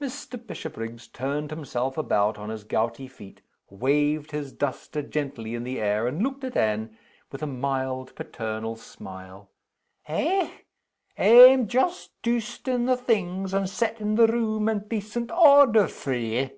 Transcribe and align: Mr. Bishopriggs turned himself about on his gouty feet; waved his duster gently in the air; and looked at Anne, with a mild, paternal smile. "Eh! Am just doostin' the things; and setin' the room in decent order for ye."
Mr. 0.00 0.44
Bishopriggs 0.44 1.06
turned 1.06 1.52
himself 1.52 1.96
about 1.96 2.36
on 2.36 2.48
his 2.50 2.64
gouty 2.64 3.06
feet; 3.06 3.42
waved 3.70 4.32
his 4.32 4.50
duster 4.52 5.02
gently 5.02 5.54
in 5.54 5.62
the 5.62 5.80
air; 5.80 6.08
and 6.08 6.20
looked 6.20 6.42
at 6.42 6.56
Anne, 6.56 6.98
with 7.30 7.44
a 7.44 7.46
mild, 7.46 8.12
paternal 8.16 8.74
smile. 8.74 9.52
"Eh! 10.08 10.50
Am 11.16 11.68
just 11.68 12.10
doostin' 12.22 12.86
the 12.86 12.96
things; 12.96 13.54
and 13.54 13.70
setin' 13.70 14.16
the 14.16 14.26
room 14.26 14.68
in 14.68 14.88
decent 14.88 15.30
order 15.30 15.86
for 15.86 16.12
ye." 16.12 16.50